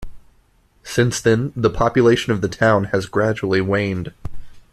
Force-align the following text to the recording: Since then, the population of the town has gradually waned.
Since 0.83 1.21
then, 1.21 1.53
the 1.55 1.69
population 1.69 2.33
of 2.33 2.41
the 2.41 2.47
town 2.47 2.85
has 2.85 3.05
gradually 3.05 3.61
waned. 3.61 4.11